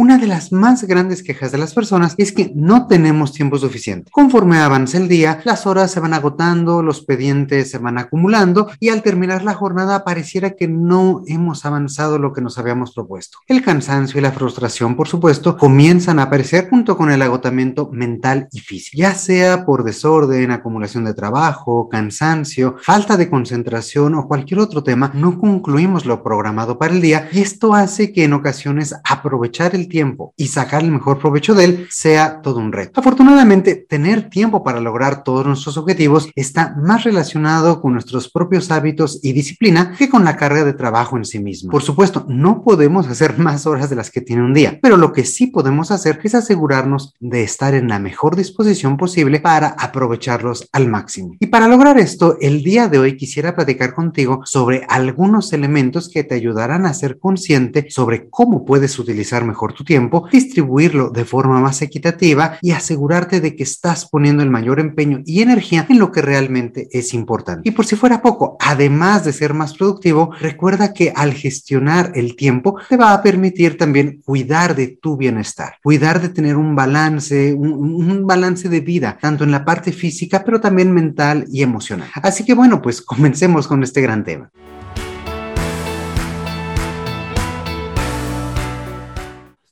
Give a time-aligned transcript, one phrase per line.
[0.00, 4.12] Una de las más grandes quejas de las personas es que no tenemos tiempo suficiente.
[4.12, 8.90] Conforme avanza el día, las horas se van agotando, los pendientes se van acumulando y
[8.90, 13.38] al terminar la jornada pareciera que no hemos avanzado lo que nos habíamos propuesto.
[13.48, 18.46] El cansancio y la frustración, por supuesto, comienzan a aparecer junto con el agotamiento mental
[18.52, 24.60] y físico, ya sea por desorden, acumulación de trabajo, cansancio, falta de concentración o cualquier
[24.60, 28.94] otro tema, no concluimos lo programado para el día y esto hace que en ocasiones
[29.02, 33.00] aprovechar el tiempo y sacar el mejor provecho de él sea todo un reto.
[33.00, 39.20] Afortunadamente, tener tiempo para lograr todos nuestros objetivos está más relacionado con nuestros propios hábitos
[39.22, 41.70] y disciplina que con la carga de trabajo en sí mismo.
[41.70, 45.12] Por supuesto, no podemos hacer más horas de las que tiene un día, pero lo
[45.12, 50.68] que sí podemos hacer es asegurarnos de estar en la mejor disposición posible para aprovecharlos
[50.72, 51.36] al máximo.
[51.40, 56.24] Y para lograr esto, el día de hoy quisiera platicar contigo sobre algunos elementos que
[56.24, 61.60] te ayudarán a ser consciente sobre cómo puedes utilizar mejor tu tiempo, distribuirlo de forma
[61.60, 66.10] más equitativa y asegurarte de que estás poniendo el mayor empeño y energía en lo
[66.10, 67.68] que realmente es importante.
[67.68, 72.34] Y por si fuera poco, además de ser más productivo, recuerda que al gestionar el
[72.34, 77.54] tiempo te va a permitir también cuidar de tu bienestar, cuidar de tener un balance,
[77.54, 82.08] un, un balance de vida, tanto en la parte física, pero también mental y emocional.
[82.14, 84.50] Así que bueno, pues comencemos con este gran tema.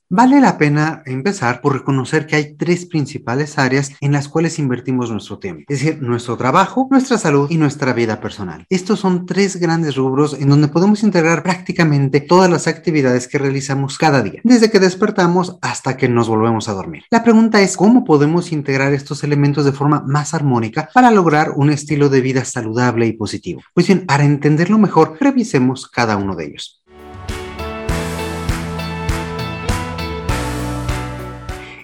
[0.09, 5.11] Vale la pena empezar por reconocer que hay tres principales áreas en las cuales invertimos
[5.11, 8.65] nuestro tiempo, es decir, nuestro trabajo, nuestra salud y nuestra vida personal.
[8.69, 13.97] Estos son tres grandes rubros en donde podemos integrar prácticamente todas las actividades que realizamos
[13.97, 17.03] cada día, desde que despertamos hasta que nos volvemos a dormir.
[17.11, 21.69] La pregunta es cómo podemos integrar estos elementos de forma más armónica para lograr un
[21.69, 23.61] estilo de vida saludable y positivo.
[23.73, 26.81] Pues bien, para entenderlo mejor, revisemos cada uno de ellos.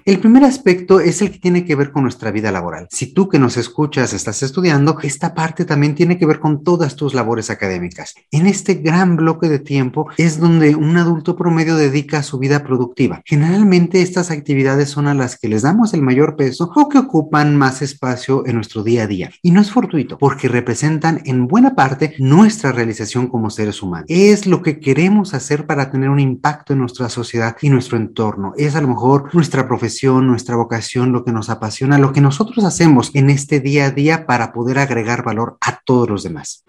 [0.06, 2.90] El primer aspecto es el que tiene que ver con nuestra vida laboral.
[2.92, 6.98] Si tú que nos escuchas estás estudiando, esta parte también tiene que ver con todas
[6.98, 8.14] tus labores académicas.
[8.30, 13.22] En este gran bloque de tiempo es donde un adulto promedio dedica su vida productiva.
[13.24, 17.56] Generalmente estas actividades son a las que les damos el mayor peso o que ocupan
[17.56, 19.32] más espacio en nuestro día a día.
[19.42, 24.08] Y no es fortuito, porque representan en buena parte nuestra realización como seres humanos.
[24.10, 28.52] Es lo que queremos hacer para tener un impacto en nuestra sociedad y nuestro entorno.
[28.58, 32.64] Es a lo mejor nuestra profesión nuestra vocación, lo que nos apasiona, lo que nosotros
[32.66, 36.64] hacemos en este día a día para poder agregar valor a todos los demás.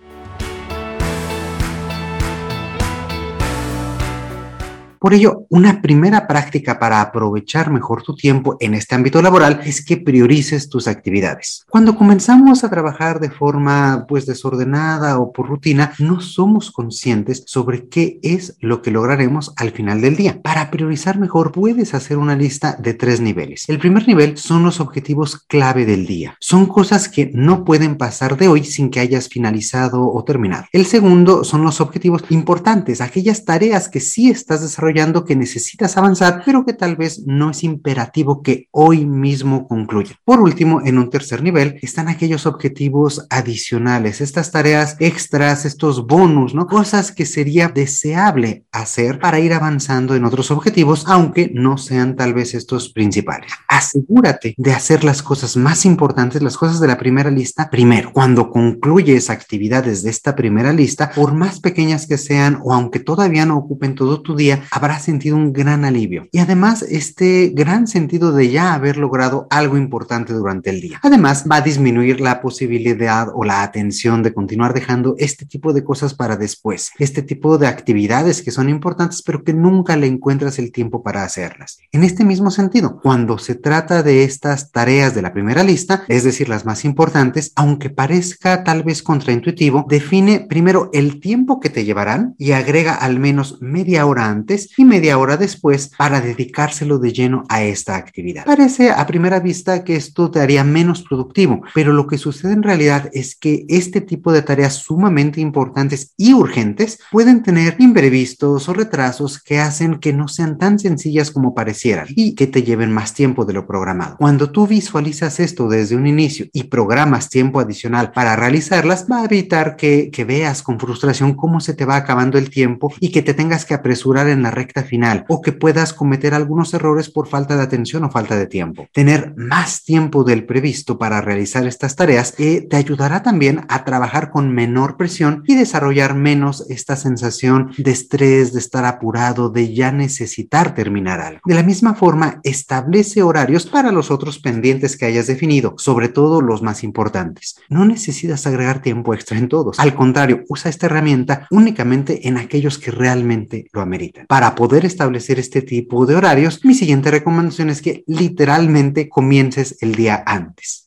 [5.04, 9.84] Por ello, una primera práctica para aprovechar mejor tu tiempo en este ámbito laboral es
[9.84, 11.62] que priorices tus actividades.
[11.68, 17.86] Cuando comenzamos a trabajar de forma pues desordenada o por rutina, no somos conscientes sobre
[17.90, 20.40] qué es lo que lograremos al final del día.
[20.40, 23.68] Para priorizar mejor puedes hacer una lista de tres niveles.
[23.68, 26.34] El primer nivel son los objetivos clave del día.
[26.40, 30.64] Son cosas que no pueden pasar de hoy sin que hayas finalizado o terminado.
[30.72, 34.93] El segundo son los objetivos importantes, aquellas tareas que sí estás desarrollando
[35.24, 40.14] que necesitas avanzar, pero que tal vez no es imperativo que hoy mismo concluya.
[40.24, 46.54] Por último, en un tercer nivel están aquellos objetivos adicionales, estas tareas extras, estos bonus,
[46.54, 46.66] ¿no?
[46.66, 52.32] Cosas que sería deseable hacer para ir avanzando en otros objetivos, aunque no sean tal
[52.32, 53.50] vez estos principales.
[53.68, 58.12] Asegúrate de hacer las cosas más importantes, las cosas de la primera lista, primero.
[58.12, 63.44] Cuando concluyes actividades de esta primera lista, por más pequeñas que sean o aunque todavía
[63.44, 68.32] no ocupen todo tu día, habrás sentido un gran alivio y además este gran sentido
[68.32, 71.00] de ya haber logrado algo importante durante el día.
[71.02, 75.84] Además, va a disminuir la posibilidad o la atención de continuar dejando este tipo de
[75.84, 80.58] cosas para después, este tipo de actividades que son importantes pero que nunca le encuentras
[80.58, 81.78] el tiempo para hacerlas.
[81.90, 86.24] En este mismo sentido, cuando se trata de estas tareas de la primera lista, es
[86.24, 91.86] decir, las más importantes, aunque parezca tal vez contraintuitivo, define primero el tiempo que te
[91.86, 97.12] llevarán y agrega al menos media hora antes y media hora después para dedicárselo de
[97.12, 98.44] lleno a esta actividad.
[98.44, 102.62] Parece a primera vista que esto te haría menos productivo, pero lo que sucede en
[102.62, 108.72] realidad es que este tipo de tareas sumamente importantes y urgentes pueden tener imprevistos o
[108.72, 113.14] retrasos que hacen que no sean tan sencillas como parecieran y que te lleven más
[113.14, 114.16] tiempo de lo programado.
[114.18, 119.24] Cuando tú visualizas esto desde un inicio y programas tiempo adicional para realizarlas, va a
[119.24, 123.22] evitar que, que veas con frustración cómo se te va acabando el tiempo y que
[123.22, 127.28] te tengas que apresurar en la recta final o que puedas cometer algunos errores por
[127.28, 128.88] falta de atención o falta de tiempo.
[128.92, 134.30] Tener más tiempo del previsto para realizar estas tareas eh, te ayudará también a trabajar
[134.30, 139.92] con menor presión y desarrollar menos esta sensación de estrés, de estar apurado, de ya
[139.92, 141.40] necesitar terminar algo.
[141.44, 146.40] De la misma forma, establece horarios para los otros pendientes que hayas definido, sobre todo
[146.40, 147.56] los más importantes.
[147.68, 149.78] No necesitas agregar tiempo extra en todos.
[149.78, 154.26] Al contrario, usa esta herramienta únicamente en aquellos que realmente lo ameritan.
[154.26, 159.94] Para poder establecer este tipo de horarios, mi siguiente recomendación es que literalmente comiences el
[159.94, 160.83] día antes.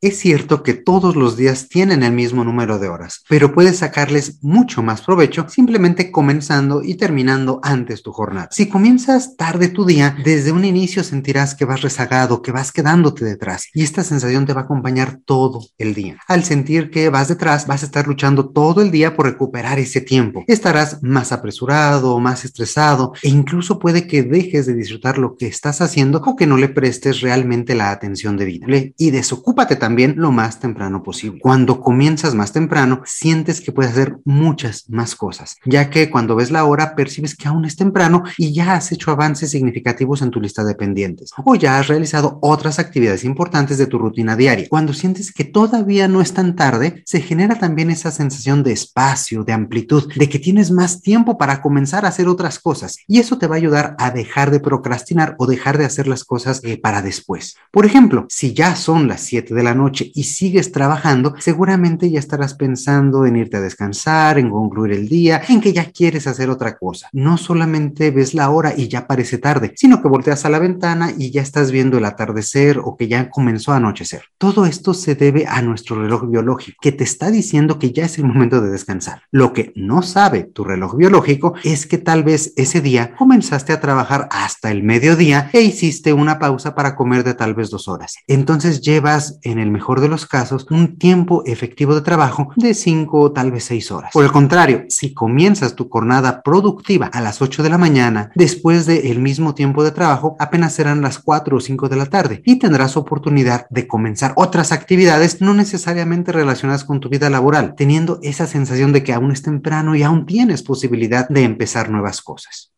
[0.00, 4.38] Es cierto que todos los días tienen el mismo número de horas, pero puedes sacarles
[4.42, 8.46] mucho más provecho simplemente comenzando y terminando antes tu jornada.
[8.52, 13.24] Si comienzas tarde tu día, desde un inicio sentirás que vas rezagado, que vas quedándote
[13.24, 16.18] detrás y esta sensación te va a acompañar todo el día.
[16.28, 20.00] Al sentir que vas detrás, vas a estar luchando todo el día por recuperar ese
[20.00, 20.44] tiempo.
[20.46, 25.80] Estarás más apresurado, más estresado e incluso puede que dejes de disfrutar lo que estás
[25.80, 28.68] haciendo o que no le prestes realmente la atención debida.
[28.96, 31.40] Y desocúpate también también lo más temprano posible.
[31.40, 36.50] Cuando comienzas más temprano, sientes que puedes hacer muchas más cosas, ya que cuando ves
[36.50, 40.42] la hora percibes que aún es temprano y ya has hecho avances significativos en tu
[40.42, 44.66] lista de pendientes o ya has realizado otras actividades importantes de tu rutina diaria.
[44.68, 49.42] Cuando sientes que todavía no es tan tarde, se genera también esa sensación de espacio,
[49.42, 53.38] de amplitud, de que tienes más tiempo para comenzar a hacer otras cosas y eso
[53.38, 56.76] te va a ayudar a dejar de procrastinar o dejar de hacer las cosas eh,
[56.76, 57.56] para después.
[57.70, 62.18] Por ejemplo, si ya son las 7 de la noche y sigues trabajando, seguramente ya
[62.18, 66.50] estarás pensando en irte a descansar, en concluir el día, en que ya quieres hacer
[66.50, 67.08] otra cosa.
[67.12, 71.12] No solamente ves la hora y ya parece tarde, sino que volteas a la ventana
[71.16, 74.24] y ya estás viendo el atardecer o que ya comenzó a anochecer.
[74.36, 78.18] Todo esto se debe a nuestro reloj biológico, que te está diciendo que ya es
[78.18, 79.22] el momento de descansar.
[79.30, 83.80] Lo que no sabe tu reloj biológico es que tal vez ese día comenzaste a
[83.80, 88.16] trabajar hasta el mediodía e hiciste una pausa para comer de tal vez dos horas.
[88.26, 93.20] Entonces llevas en el mejor de los casos, un tiempo efectivo de trabajo de 5
[93.20, 94.10] o tal vez 6 horas.
[94.12, 98.86] Por el contrario, si comienzas tu jornada productiva a las 8 de la mañana, después
[98.86, 102.58] del mismo tiempo de trabajo, apenas serán las 4 o 5 de la tarde y
[102.58, 108.46] tendrás oportunidad de comenzar otras actividades no necesariamente relacionadas con tu vida laboral, teniendo esa
[108.46, 112.72] sensación de que aún es temprano y aún tienes posibilidad de empezar nuevas cosas.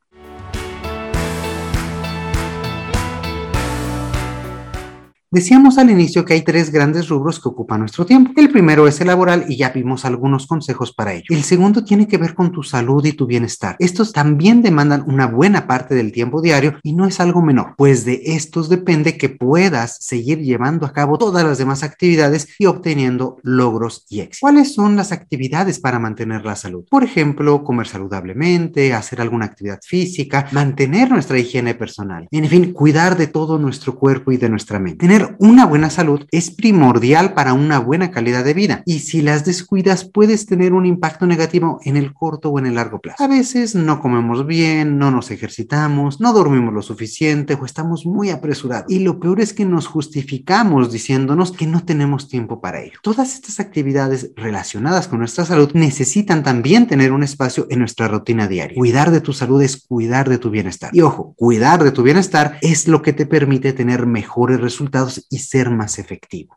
[5.33, 8.33] Decíamos al inicio que hay tres grandes rubros que ocupan nuestro tiempo.
[8.35, 11.27] El primero es el laboral y ya vimos algunos consejos para ello.
[11.29, 13.77] El segundo tiene que ver con tu salud y tu bienestar.
[13.79, 18.05] Estos también demandan una buena parte del tiempo diario y no es algo menor, pues
[18.05, 23.37] de estos depende que puedas seguir llevando a cabo todas las demás actividades y obteniendo
[23.45, 24.41] logros y éxitos.
[24.41, 26.85] ¿Cuáles son las actividades para mantener la salud?
[26.91, 33.17] Por ejemplo, comer saludablemente, hacer alguna actividad física, mantener nuestra higiene personal, en fin, cuidar
[33.17, 35.20] de todo nuestro cuerpo y de nuestra mente.
[35.39, 40.05] Una buena salud es primordial para una buena calidad de vida y si las descuidas
[40.05, 43.23] puedes tener un impacto negativo en el corto o en el largo plazo.
[43.23, 48.31] A veces no comemos bien, no nos ejercitamos, no dormimos lo suficiente o estamos muy
[48.31, 52.99] apresurados y lo peor es que nos justificamos diciéndonos que no tenemos tiempo para ello.
[53.03, 58.49] Todas estas actividades relacionadas con nuestra salud necesitan también tener un espacio en nuestra rutina
[58.49, 58.77] diaria.
[58.77, 60.91] Cuidar de tu salud es cuidar de tu bienestar.
[60.93, 65.39] Y ojo, cuidar de tu bienestar es lo que te permite tener mejores resultados y
[65.39, 66.57] ser más efectivo.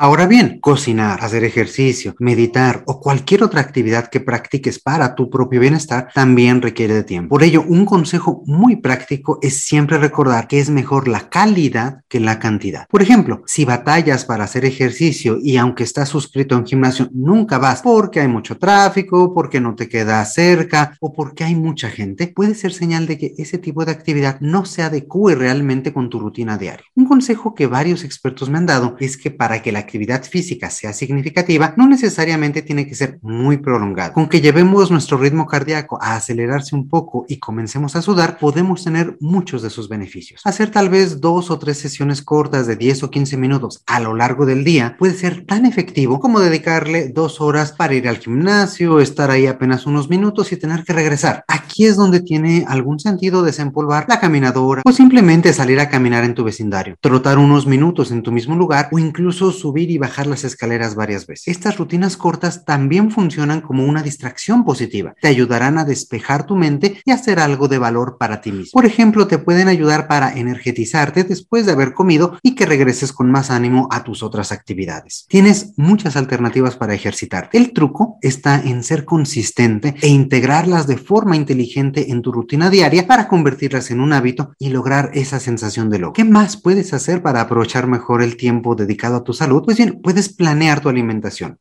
[0.00, 5.58] Ahora bien, cocinar, hacer ejercicio, meditar o cualquier otra actividad que practiques para tu propio
[5.58, 7.30] bienestar también requiere de tiempo.
[7.30, 12.20] Por ello, un consejo muy práctico es siempre recordar que es mejor la calidad que
[12.20, 12.86] la cantidad.
[12.88, 17.58] Por ejemplo, si batallas para hacer ejercicio y aunque estás suscrito a un gimnasio, nunca
[17.58, 22.28] vas porque hay mucho tráfico, porque no te queda cerca o porque hay mucha gente,
[22.28, 26.20] puede ser señal de que ese tipo de actividad no se adecue realmente con tu
[26.20, 26.84] rutina diaria.
[26.94, 30.68] Un consejo que varios expertos me han dado es que para que la actividad física
[30.68, 34.12] sea significativa, no necesariamente tiene que ser muy prolongada.
[34.12, 38.84] Con que llevemos nuestro ritmo cardíaco a acelerarse un poco y comencemos a sudar, podemos
[38.84, 40.42] tener muchos de sus beneficios.
[40.44, 44.14] Hacer tal vez dos o tres sesiones cortas de 10 o 15 minutos a lo
[44.14, 49.00] largo del día puede ser tan efectivo como dedicarle dos horas para ir al gimnasio,
[49.00, 51.44] estar ahí apenas unos minutos y tener que regresar.
[51.48, 56.34] Aquí es donde tiene algún sentido desempolvar la caminadora o simplemente salir a caminar en
[56.34, 60.44] tu vecindario, trotar unos minutos en tu mismo lugar o incluso subir y bajar las
[60.44, 61.48] escaleras varias veces.
[61.48, 65.14] Estas rutinas cortas también funcionan como una distracción positiva.
[65.20, 68.72] Te ayudarán a despejar tu mente y hacer algo de valor para ti mismo.
[68.72, 73.30] Por ejemplo, te pueden ayudar para energetizarte después de haber comido y que regreses con
[73.30, 75.26] más ánimo a tus otras actividades.
[75.28, 77.58] Tienes muchas alternativas para ejercitarte.
[77.58, 83.06] El truco está en ser consistente e integrarlas de forma inteligente en tu rutina diaria
[83.06, 86.12] para convertirlas en un hábito y lograr esa sensación de logro.
[86.12, 89.67] ¿Qué más puedes hacer para aprovechar mejor el tiempo dedicado a tu salud?
[89.68, 91.58] Pues bien, puedes planear tu alimentación.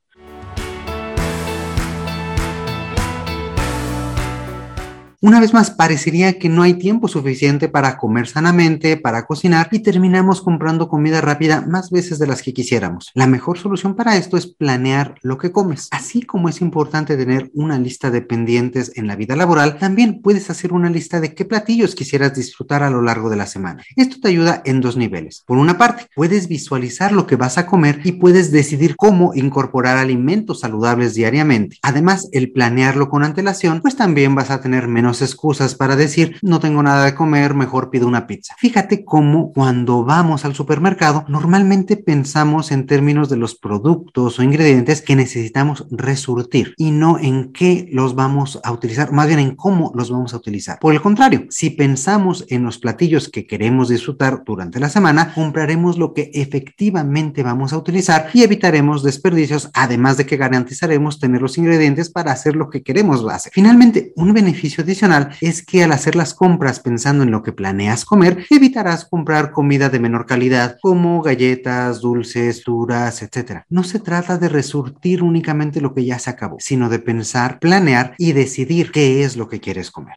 [5.28, 9.80] Una vez más, parecería que no hay tiempo suficiente para comer sanamente, para cocinar y
[9.80, 13.12] terminamos comprando comida rápida más veces de las que quisiéramos.
[13.14, 15.90] La mejor solución para esto es planear lo que comes.
[15.92, 20.50] Así como es importante tener una lista de pendientes en la vida laboral, también puedes
[20.50, 23.84] hacer una lista de qué platillos quisieras disfrutar a lo largo de la semana.
[23.98, 25.44] Esto te ayuda en dos niveles.
[25.46, 29.98] Por una parte, puedes visualizar lo que vas a comer y puedes decidir cómo incorporar
[29.98, 31.80] alimentos saludables diariamente.
[31.82, 36.60] Además, el planearlo con antelación, pues también vas a tener menos excusas para decir no
[36.60, 38.56] tengo nada de comer, mejor pido una pizza.
[38.58, 45.02] Fíjate cómo cuando vamos al supermercado normalmente pensamos en términos de los productos o ingredientes
[45.02, 49.92] que necesitamos resurtir y no en qué los vamos a utilizar, más bien en cómo
[49.96, 50.80] los vamos a utilizar.
[50.80, 55.98] Por el contrario, si pensamos en los platillos que queremos disfrutar durante la semana, compraremos
[55.98, 61.58] lo que efectivamente vamos a utilizar y evitaremos desperdicios, además de que garantizaremos tener los
[61.58, 63.52] ingredientes para hacer lo que queremos hacer.
[63.54, 64.97] Finalmente, un beneficio adicional
[65.42, 69.90] es que al hacer las compras pensando en lo que planeas comer, evitarás comprar comida
[69.90, 73.62] de menor calidad como galletas, dulces, duras, etc.
[73.70, 78.16] No se trata de resurtir únicamente lo que ya se acabó, sino de pensar, planear
[78.18, 80.16] y decidir qué es lo que quieres comer.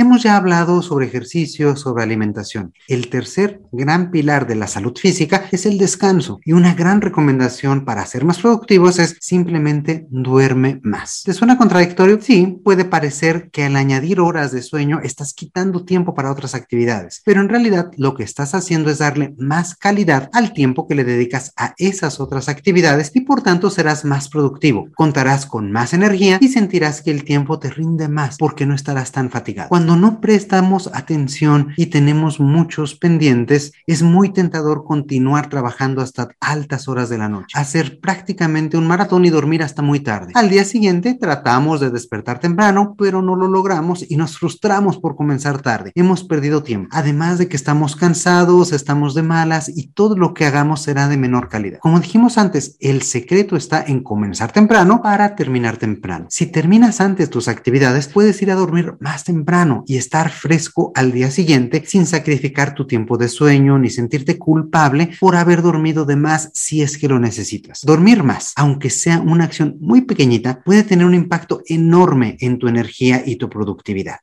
[0.00, 2.72] Hemos ya hablado sobre ejercicio, sobre alimentación.
[2.88, 7.84] El tercer gran pilar de la salud física es el descanso y una gran recomendación
[7.84, 11.20] para ser más productivos es simplemente duerme más.
[11.22, 12.18] ¿Te suena contradictorio?
[12.18, 17.20] Sí, puede parecer que al añadir horas de sueño estás quitando tiempo para otras actividades,
[17.26, 21.04] pero en realidad lo que estás haciendo es darle más calidad al tiempo que le
[21.04, 26.38] dedicas a esas otras actividades y por tanto serás más productivo, contarás con más energía
[26.40, 29.68] y sentirás que el tiempo te rinde más porque no estarás tan fatigado.
[29.68, 36.88] Cuando no prestamos atención y tenemos muchos pendientes, es muy tentador continuar trabajando hasta altas
[36.88, 40.32] horas de la noche, hacer prácticamente un maratón y dormir hasta muy tarde.
[40.34, 45.16] Al día siguiente tratamos de despertar temprano, pero no lo logramos y nos frustramos por
[45.16, 45.92] comenzar tarde.
[45.94, 46.88] Hemos perdido tiempo.
[46.92, 51.16] Además de que estamos cansados, estamos de malas y todo lo que hagamos será de
[51.16, 51.78] menor calidad.
[51.80, 56.26] Como dijimos antes, el secreto está en comenzar temprano para terminar temprano.
[56.28, 61.12] Si terminas antes tus actividades, puedes ir a dormir más temprano y estar fresco al
[61.12, 66.16] día siguiente sin sacrificar tu tiempo de sueño ni sentirte culpable por haber dormido de
[66.16, 67.80] más si es que lo necesitas.
[67.82, 72.68] Dormir más, aunque sea una acción muy pequeñita, puede tener un impacto enorme en tu
[72.68, 74.20] energía y tu productividad.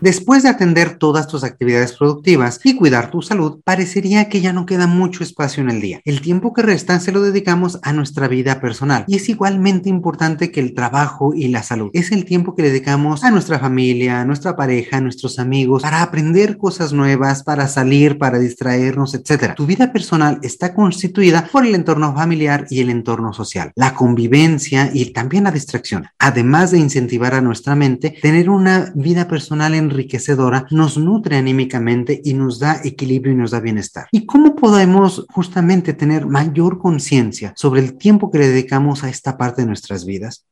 [0.00, 4.64] Después de atender todas tus actividades productivas y cuidar tu salud, parecería que ya no
[4.64, 6.00] queda mucho espacio en el día.
[6.04, 10.52] El tiempo que resta se lo dedicamos a nuestra vida personal y es igualmente importante
[10.52, 11.90] que el trabajo y la salud.
[11.94, 15.82] Es el tiempo que le dedicamos a nuestra familia, a nuestra pareja, a nuestros amigos,
[15.82, 19.54] para aprender cosas nuevas, para salir, para distraernos, etc.
[19.56, 24.90] Tu vida personal está constituida por el entorno familiar y el entorno social, la convivencia
[24.94, 26.06] y también la distracción.
[26.20, 32.20] Además de incentivar a nuestra mente, tener una vida personal en enriquecedora, nos nutre anímicamente
[32.24, 34.06] y nos da equilibrio y nos da bienestar.
[34.12, 39.36] ¿Y cómo podemos justamente tener mayor conciencia sobre el tiempo que le dedicamos a esta
[39.36, 40.46] parte de nuestras vidas?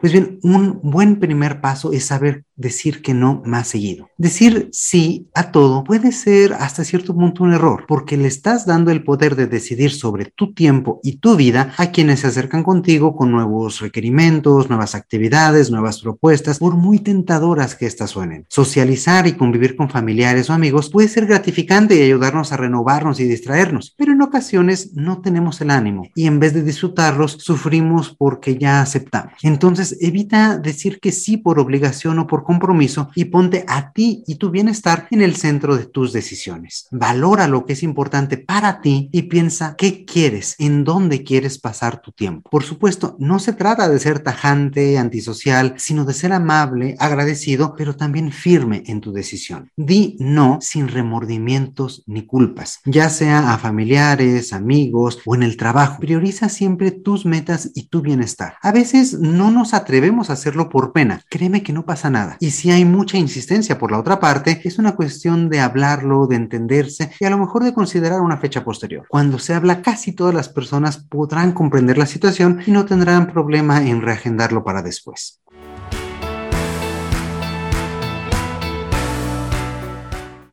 [0.00, 4.10] Pues bien, un buen primer paso es saber decir que no más seguido.
[4.18, 8.90] Decir sí a todo puede ser hasta cierto punto un error, porque le estás dando
[8.90, 13.16] el poder de decidir sobre tu tiempo y tu vida a quienes se acercan contigo
[13.16, 18.46] con nuevos requerimientos, nuevas actividades, nuevas propuestas, por muy tentadoras que éstas suenen.
[18.48, 23.24] Socializar y convivir con familiares o amigos puede ser gratificante y ayudarnos a renovarnos y
[23.24, 28.58] distraernos, pero en ocasiones no tenemos el ánimo y en vez de disfrutarlos, sufrimos porque
[28.58, 29.34] ya aceptamos.
[29.42, 34.34] Entonces, evita decir que sí por obligación o por compromiso y ponte a ti y
[34.34, 36.88] tu bienestar en el centro de tus decisiones.
[36.90, 42.02] Valora lo que es importante para ti y piensa qué quieres, en dónde quieres pasar
[42.02, 42.50] tu tiempo.
[42.50, 47.94] Por supuesto, no se trata de ser tajante, antisocial, sino de ser amable, agradecido, pero
[47.94, 49.70] también firme en tu decisión.
[49.76, 56.00] Di no sin remordimientos ni culpas, ya sea a familiares, amigos o en el trabajo.
[56.00, 58.56] Prioriza siempre tus metas y tu bienestar.
[58.60, 61.22] A veces no nos atrevemos a hacerlo por pena.
[61.30, 62.36] Créeme que no pasa nada.
[62.42, 66.36] Y si hay mucha insistencia por la otra parte, es una cuestión de hablarlo, de
[66.36, 69.04] entenderse y a lo mejor de considerar una fecha posterior.
[69.10, 73.86] Cuando se habla, casi todas las personas podrán comprender la situación y no tendrán problema
[73.86, 75.42] en reagendarlo para después.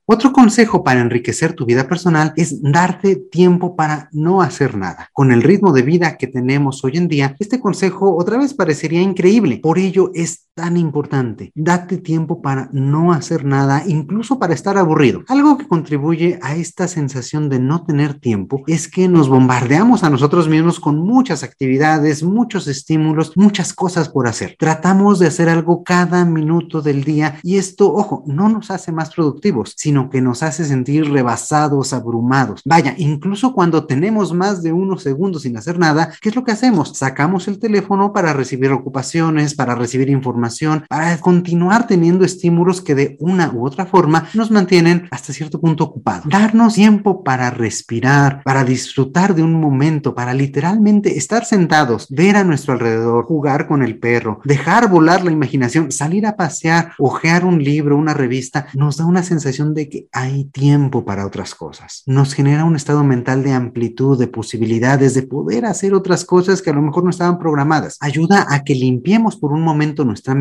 [0.09, 5.09] Otro consejo para enriquecer tu vida personal es darte tiempo para no hacer nada.
[5.11, 9.01] Con el ritmo de vida que tenemos hoy en día, este consejo otra vez parecería
[9.01, 9.59] increíble.
[9.61, 11.51] Por ello es tan importante.
[11.53, 15.21] Date tiempo para no hacer nada, incluso para estar aburrido.
[15.27, 20.09] Algo que contribuye a esta sensación de no tener tiempo es que nos bombardeamos a
[20.09, 24.55] nosotros mismos con muchas actividades, muchos estímulos, muchas cosas por hacer.
[24.57, 29.13] Tratamos de hacer algo cada minuto del día y esto, ojo, no nos hace más
[29.13, 32.63] productivos, sino que nos hace sentir rebasados, abrumados.
[32.65, 36.53] Vaya, incluso cuando tenemos más de unos segundos sin hacer nada, ¿qué es lo que
[36.53, 36.97] hacemos?
[36.97, 40.46] Sacamos el teléfono para recibir ocupaciones, para recibir información,
[40.87, 45.83] para continuar teniendo estímulos que de una u otra forma nos mantienen hasta cierto punto
[45.83, 46.29] ocupados.
[46.29, 52.43] Darnos tiempo para respirar, para disfrutar de un momento, para literalmente estar sentados, ver a
[52.43, 57.63] nuestro alrededor, jugar con el perro, dejar volar la imaginación, salir a pasear, ojear un
[57.63, 62.03] libro, una revista, nos da una sensación de que hay tiempo para otras cosas.
[62.05, 66.69] Nos genera un estado mental de amplitud, de posibilidades, de poder hacer otras cosas que
[66.69, 67.97] a lo mejor no estaban programadas.
[67.99, 70.35] Ayuda a que limpiemos por un momento nuestra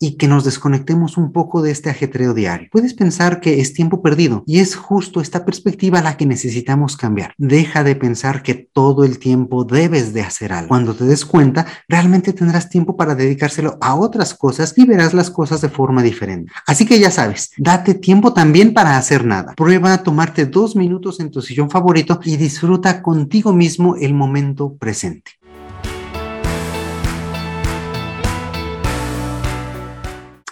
[0.00, 2.68] y que nos desconectemos un poco de este ajetreo diario.
[2.72, 7.34] Puedes pensar que es tiempo perdido y es justo esta perspectiva la que necesitamos cambiar.
[7.38, 10.68] Deja de pensar que todo el tiempo debes de hacer algo.
[10.68, 15.30] Cuando te des cuenta, realmente tendrás tiempo para dedicárselo a otras cosas y verás las
[15.30, 16.52] cosas de forma diferente.
[16.66, 19.54] Así que ya sabes, date tiempo también para hacer nada.
[19.54, 24.74] Prueba a tomarte dos minutos en tu sillón favorito y disfruta contigo mismo el momento
[24.76, 25.41] presente.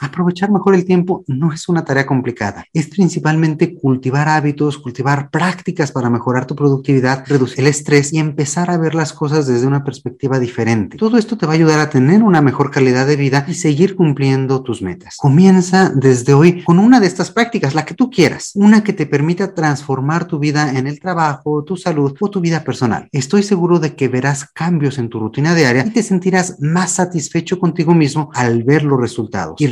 [0.01, 2.65] Aprovechar mejor el tiempo no es una tarea complicada.
[2.73, 8.71] Es principalmente cultivar hábitos, cultivar prácticas para mejorar tu productividad, reducir el estrés y empezar
[8.71, 10.97] a ver las cosas desde una perspectiva diferente.
[10.97, 13.97] Todo esto te va a ayudar a tener una mejor calidad de vida y seguir
[13.97, 15.17] cumpliendo tus metas.
[15.19, 19.07] Comienza desde hoy con una de estas prácticas, la que tú quieras, una que te
[19.07, 23.09] permita transformar tu vida en el trabajo, tu salud o tu vida personal.
[23.13, 27.59] Estoy seguro de que verás cambios en tu rutina diaria y te sentirás más satisfecho
[27.59, 29.61] contigo mismo al ver los resultados.
[29.61, 29.67] Y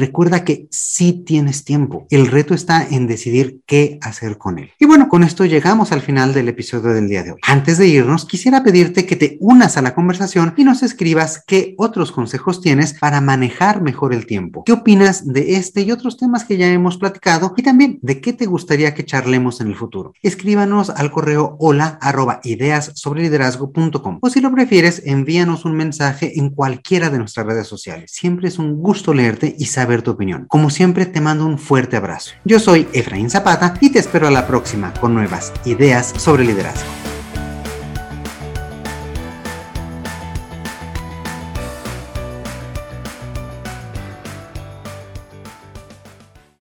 [0.44, 2.06] que sí tienes tiempo.
[2.10, 4.70] El reto está en decidir qué hacer con él.
[4.78, 7.38] Y bueno, con esto llegamos al final del episodio del día de hoy.
[7.42, 11.74] Antes de irnos, quisiera pedirte que te unas a la conversación y nos escribas qué
[11.78, 14.64] otros consejos tienes para manejar mejor el tiempo.
[14.64, 17.54] ¿Qué opinas de este y otros temas que ya hemos platicado?
[17.56, 20.14] Y también de qué te gustaría que charlemos en el futuro.
[20.22, 26.38] Escríbanos al correo hola arroba ideas sobre liderazgo.com o si lo prefieres, envíanos un mensaje
[26.40, 28.10] en cualquiera de nuestras redes sociales.
[28.12, 30.46] Siempre es un gusto leerte y saber tu opinión.
[30.48, 32.32] Como siempre, te mando un fuerte abrazo.
[32.44, 37.07] Yo soy Efraín Zapata y te espero a la próxima con nuevas ideas sobre liderazgo.